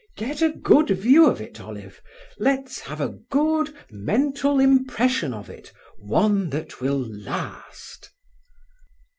"Get 0.17 0.41
a 0.41 0.49
good 0.49 0.89
view 0.89 1.27
of 1.29 1.39
it, 1.41 1.61
Olive. 1.61 2.01
Let's 2.39 2.79
have 2.79 2.99
a 2.99 3.09
good 3.29 3.71
mental 3.91 4.59
impression 4.59 5.31
of 5.31 5.47
it—one 5.47 6.49
that 6.49 6.81
will 6.81 7.05
last." 7.23 8.09